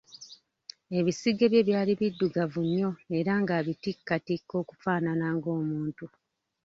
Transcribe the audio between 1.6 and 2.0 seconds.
byali